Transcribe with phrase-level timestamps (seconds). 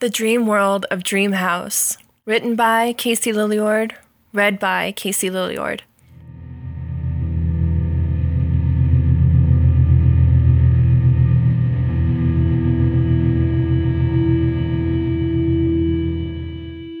[0.00, 1.98] The Dream World of Dream House.
[2.24, 3.96] Written by Kacie Lillejord.
[4.32, 5.80] Read by Kacie Lillejord.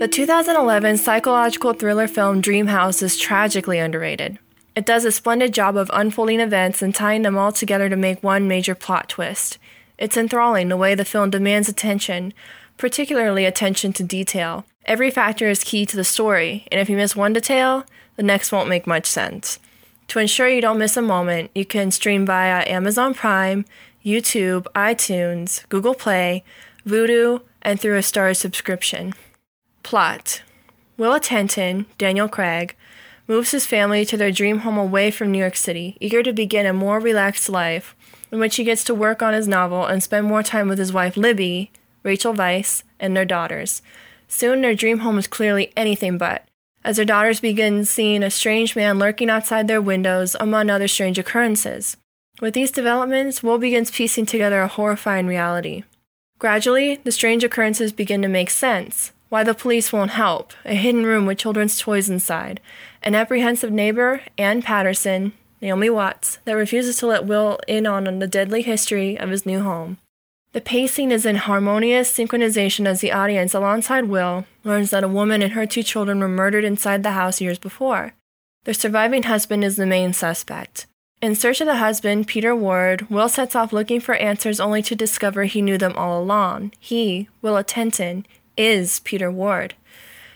[0.00, 4.40] The 2011 psychological thriller film Dream House is tragically underrated.
[4.74, 8.20] It does a splendid job of unfolding events and tying them all together to make
[8.24, 9.58] one major plot twist.
[9.96, 12.32] It's enthralling the way the film demands attention,
[12.80, 14.64] particularly attention to detail.
[14.86, 17.84] Every factor is key to the story, and if you miss one detail,
[18.16, 19.58] the next won't make much sense.
[20.08, 23.66] To ensure you don't miss a moment, you can stream via Amazon Prime,
[24.02, 26.42] YouTube, iTunes, Google Play,
[26.86, 29.12] Vudu, and through a Starz subscription.
[29.82, 30.42] Plot
[30.96, 32.74] Willa Atenton, Daniel Craig,
[33.28, 36.64] moves his family to their dream home away from New York City, eager to begin
[36.64, 37.94] a more relaxed life
[38.32, 40.92] in which he gets to work on his novel and spend more time with his
[40.92, 41.70] wife Libby,
[42.02, 43.82] Rachel Weisz, and their daughters.
[44.28, 46.46] Soon their dream home is clearly anything but,
[46.84, 51.18] as their daughters begin seeing a strange man lurking outside their windows, among other strange
[51.18, 51.96] occurrences.
[52.40, 55.84] With these developments, Will begins piecing together a horrifying reality.
[56.38, 61.04] Gradually, the strange occurrences begin to make sense, why the police won't help, a hidden
[61.04, 62.60] room with children's toys inside,
[63.02, 68.26] an apprehensive neighbor, Ann Patterson, Naomi Watts, that refuses to let Will in on the
[68.26, 69.98] deadly history of his new home.
[70.52, 75.42] The pacing is in harmonious synchronization as the audience, alongside Will, learns that a woman
[75.42, 78.14] and her two children were murdered inside the house years before.
[78.64, 80.86] Their surviving husband is the main suspect.
[81.22, 84.96] In search of the husband, Peter Ward, Will sets off looking for answers only to
[84.96, 86.72] discover he knew them all along.
[86.80, 88.24] He, Will Atenton,
[88.56, 89.74] is Peter Ward.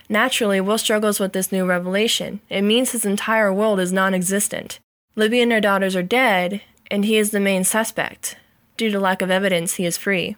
[0.08, 2.40] Naturally, Will struggles with this new revelation.
[2.48, 4.78] It means his entire world is non existent.
[5.16, 8.36] Libby and her daughters are dead, and he is the main suspect.
[8.76, 10.36] Due to lack of evidence, he is free.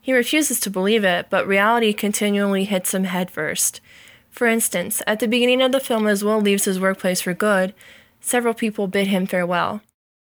[0.00, 3.80] He refuses to believe it, but reality continually hits him headfirst.
[4.30, 7.74] For instance, at the beginning of the film, as Will leaves his workplace for good,
[8.20, 9.82] several people bid him farewell.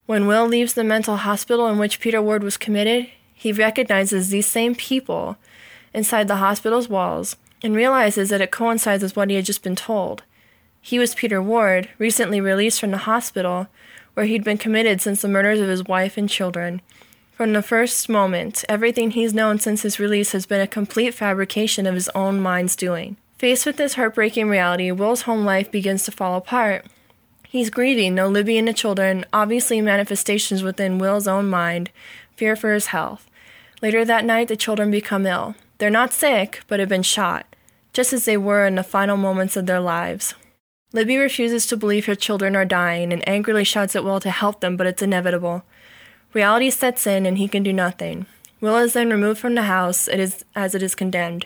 [0.06, 4.48] When Will leaves the mental hospital in which Peter Ward was committed, he recognizes these
[4.48, 5.38] same people
[5.94, 9.76] inside the hospital's walls and realizes that it coincides with what he had just been
[9.76, 10.24] told.
[10.82, 13.68] He was Peter Ward, recently released from the hospital,
[14.14, 16.82] where he'd been committed since the murders of his wife and children.
[17.34, 21.88] From the first moment, everything he's known since his release has been a complete fabrication
[21.88, 23.18] of his own mind's doing.
[23.40, 26.86] Faced with this heartbreaking reality, Will's home life begins to fall apart.
[27.50, 31.90] He's grieving, though Libby and the children, obviously manifestations within Will's own mind,
[32.36, 33.28] fear for his health.
[33.82, 35.56] Later that night, the children become ill.
[35.80, 37.48] They're not sick, but have been shot,
[37.94, 40.36] just as they were in the final moments of their lives.
[40.94, 44.62] Libby refuses to believe her children are dying and angrily shouts at Will to help
[44.62, 45.64] them, but it's inevitable.
[46.34, 48.26] Reality sets in and he can do nothing.
[48.60, 51.46] Will is then removed from the house it is, as it is condemned.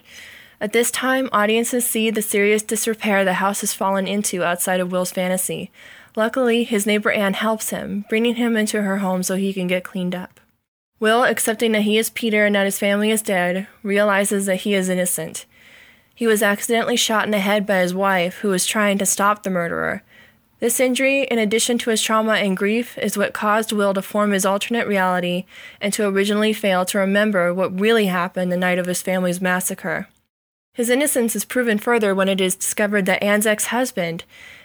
[0.59, 4.91] At this time, audiences see the serious disrepair the house has fallen into outside of
[4.91, 5.71] Will's fantasy.
[6.15, 9.83] Luckily, his neighbor Anne helps him, bringing him into her home so he can get
[9.83, 10.39] cleaned up.
[10.99, 14.73] Will, accepting that he is Peter and that his family is dead, realizes that he
[14.73, 15.45] is innocent.
[16.15, 19.43] He was accidentally shot in the head by his wife, who was trying to stop
[19.43, 20.01] the murderer.
[20.59, 24.31] This injury, in addition to his trauma and grief, is what caused Will to form
[24.31, 25.45] his alternate reality
[25.79, 30.07] and to originally fail to remember what really happened the night of his family's massacre.
[30.73, 34.23] His innocence is proven further when it is discovered that Anne's ex husband,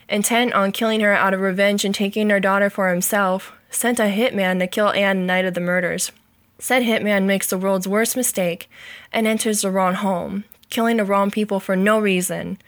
[0.09, 4.05] intent on killing her out of revenge and taking her daughter for himself, sent a
[4.05, 6.11] hitman to kill Anne the night of the murders.
[6.59, 8.71] Said hitman makes the world's worst mistake
[9.13, 12.59] and enters the wrong home, killing the wrong people for no reason.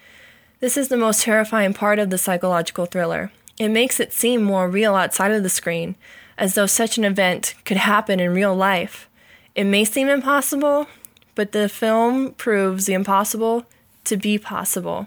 [0.65, 3.31] This is the most terrifying part of the psychological thriller.
[3.59, 5.95] It makes it seem more real outside of the screen,
[6.39, 9.07] as though such an event could happen in real life.
[9.55, 10.87] It may seem impossible,
[11.35, 13.67] but the film proves the impossible
[14.05, 15.07] to be possible.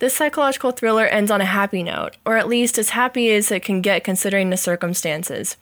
[0.00, 3.62] This psychological thriller ends on a happy note, or at least as happy as it
[3.62, 5.56] can get considering the circumstances.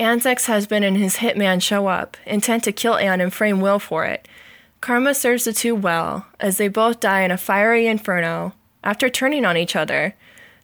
[0.00, 3.78] Anne's ex husband and his hitman show up, intent to kill Anne and frame Will
[3.78, 4.26] for it.
[4.80, 8.52] Karma serves the two well, as they both die in a fiery inferno
[8.84, 10.14] after turning on each other.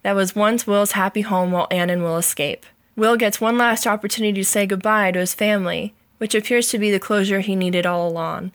[0.02, 2.64] That was once Will's happy home while Anne and Will escape.
[2.94, 6.90] Will gets one last opportunity to say goodbye to his family, which appears to be
[6.90, 8.52] the closure he needed all along.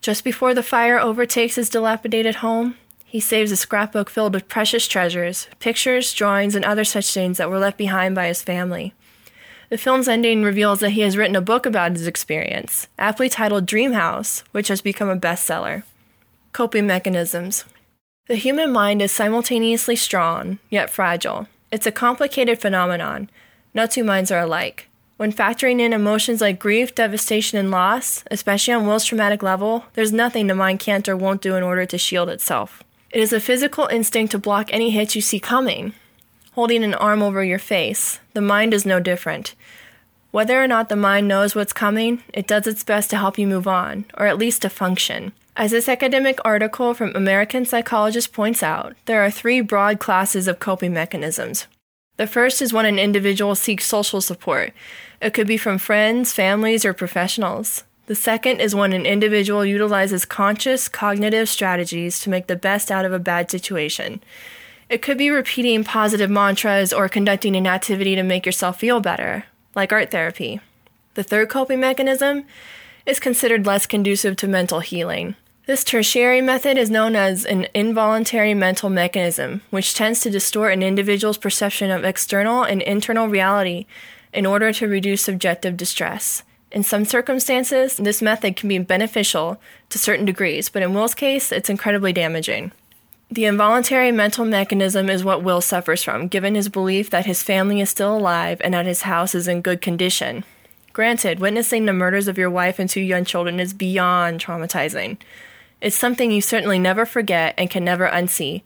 [0.00, 4.88] Just before the fire overtakes his dilapidated home, he saves a scrapbook filled with precious
[4.88, 8.94] treasures, pictures, drawings, and other such things that were left behind by his family.
[9.68, 13.66] The film's ending reveals that he has written a book about his experience, aptly titled
[13.66, 15.82] Dream House, which has become a bestseller.
[16.52, 17.64] Coping mechanisms.
[18.30, 21.48] The human mind is simultaneously strong, yet fragile.
[21.72, 23.28] It's a complicated phenomenon.
[23.74, 24.86] No two minds are alike.
[25.16, 30.12] When factoring in emotions like grief, devastation, and loss, especially on Will's traumatic level, there's
[30.12, 32.84] nothing the mind can't or won't do in order to shield itself.
[33.10, 35.94] It is a physical instinct to block any hits you see coming.
[36.52, 39.56] Holding an arm over your face, the mind is no different.
[40.30, 43.48] Whether or not the mind knows what's coming, it does its best to help you
[43.48, 45.32] move on, or at least to function.
[45.56, 50.60] As this academic article from American Psychologist points out, there are three broad classes of
[50.60, 51.66] coping mechanisms.
[52.16, 54.72] The first is when an individual seeks social support.
[55.20, 57.82] It could be from friends, families, or professionals.
[58.06, 63.04] The second is when an individual utilizes conscious cognitive strategies to make the best out
[63.04, 64.22] of a bad situation.
[64.88, 69.44] It could be repeating positive mantras or conducting an activity to make yourself feel better,
[69.74, 70.60] like art therapy.
[71.14, 72.44] The third coping mechanism
[73.06, 75.34] is considered less conducive to mental healing.
[75.66, 80.82] This tertiary method is known as an involuntary mental mechanism, which tends to distort an
[80.82, 83.86] individual's perception of external and internal reality
[84.32, 86.42] in order to reduce subjective distress.
[86.72, 91.52] In some circumstances, this method can be beneficial to certain degrees, but in Will's case,
[91.52, 92.72] it's incredibly damaging.
[93.32, 97.80] The involuntary mental mechanism is what Will suffers from, given his belief that his family
[97.80, 100.44] is still alive and that his house is in good condition.
[100.92, 105.16] Granted, witnessing the murders of your wife and two young children is beyond traumatizing.
[105.80, 108.62] It's something you certainly never forget and can never unsee.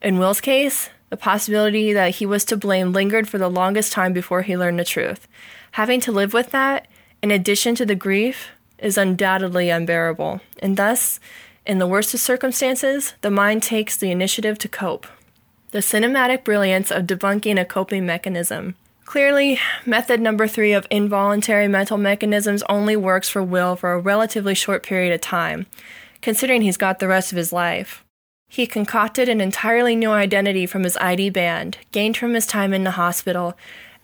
[0.00, 4.12] In Will's case, the possibility that he was to blame lingered for the longest time
[4.12, 5.26] before he learned the truth.
[5.72, 6.86] Having to live with that,
[7.20, 11.18] in addition to the grief, is undoubtedly unbearable, and thus,
[11.66, 15.06] in the worst of circumstances, the mind takes the initiative to cope.
[15.70, 18.74] The cinematic brilliance of debunking a coping mechanism.
[19.04, 24.54] Clearly, method number three of involuntary mental mechanisms only works for Will for a relatively
[24.54, 25.66] short period of time,
[26.22, 28.04] considering he's got the rest of his life.
[28.48, 32.84] He concocted an entirely new identity from his ID band, gained from his time in
[32.84, 33.56] the hospital,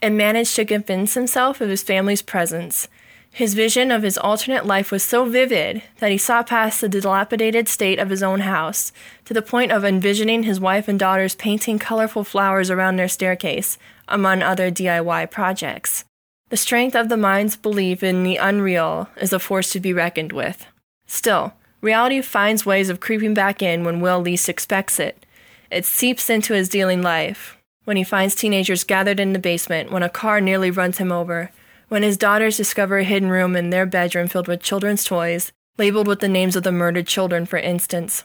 [0.02, 2.88] and managed to convince himself of his family's presence,
[3.32, 7.68] his vision of his alternate life was so vivid that he saw past the dilapidated
[7.68, 8.92] state of his own house
[9.24, 13.78] to the point of envisioning his wife and daughters painting colorful flowers around their staircase,
[14.08, 16.04] among other DIY projects.
[16.48, 20.32] The strength of the mind's belief in the unreal is a force to be reckoned
[20.32, 20.66] with.
[21.06, 25.24] Still, reality finds ways of creeping back in when Will least expects it.
[25.70, 27.56] It seeps into his daily life.
[27.84, 31.52] When he finds teenagers gathered in the basement, when a car nearly runs him over,
[31.90, 36.06] when his daughters discover a hidden room in their bedroom filled with children's toys, labeled
[36.06, 38.22] with the names of the murdered children, for instance.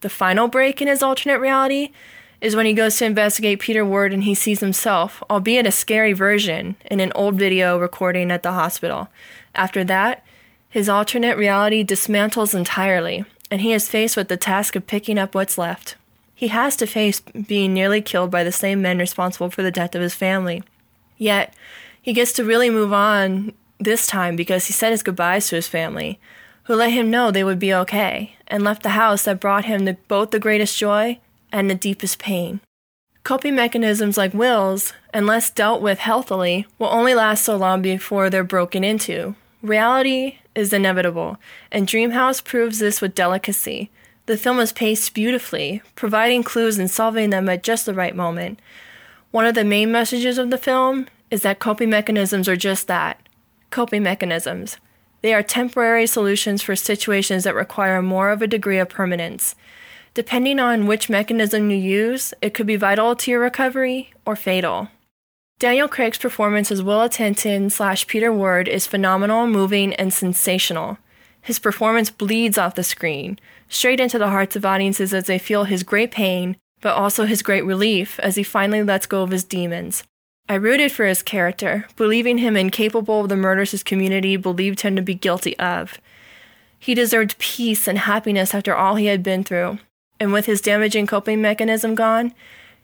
[0.00, 1.92] The final break in his alternate reality
[2.40, 6.12] is when he goes to investigate Peter Ward and he sees himself, albeit a scary
[6.12, 9.08] version, in an old video recording at the hospital.
[9.54, 10.26] After that,
[10.68, 15.36] his alternate reality dismantles entirely, and he is faced with the task of picking up
[15.36, 15.94] what's left.
[16.34, 19.94] He has to face being nearly killed by the same men responsible for the death
[19.94, 20.64] of his family.
[21.16, 21.54] Yet,
[22.04, 25.66] he gets to really move on this time because he said his goodbyes to his
[25.66, 26.20] family,
[26.64, 29.86] who let him know they would be okay, and left the house that brought him
[29.86, 31.18] the, both the greatest joy
[31.50, 32.60] and the deepest pain.
[33.22, 38.44] Coping mechanisms like Will's, unless dealt with healthily, will only last so long before they're
[38.44, 39.34] broken into.
[39.62, 41.38] Reality is inevitable,
[41.72, 43.90] and Dreamhouse proves this with delicacy.
[44.26, 48.60] The film is paced beautifully, providing clues and solving them at just the right moment.
[49.30, 53.24] One of the main messages of the film is that coping mechanisms are just that
[53.74, 54.76] coping mechanisms.
[55.20, 59.56] They are temporary solutions for situations that require more of a degree of permanence.
[60.14, 64.90] Depending on which mechanism you use, it could be vital to your recovery or fatal.
[65.58, 70.98] Daniel Craig's performance as Will Atherton slash Peter Ward is phenomenal, moving, and sensational.
[71.42, 75.64] His performance bleeds off the screen, straight into the hearts of audiences as they feel
[75.64, 79.42] his great pain, but also his great relief as he finally lets go of his
[79.42, 80.04] demons.
[80.48, 84.94] I rooted for his character, believing him incapable of the murders his community believed him
[84.96, 85.98] to be guilty of.
[86.78, 89.78] He deserved peace and happiness after all he had been through,
[90.20, 92.34] and with his damaging coping mechanism gone,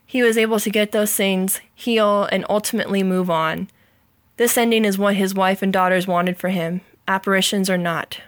[0.06, 3.68] he was able to get those things, heal, and ultimately move on.
[4.38, 8.22] This ending is what his wife and daughters wanted for him, apparitions or not.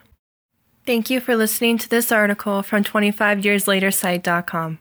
[0.85, 4.79] Thank you for listening to this article from 25yearslatersite.com.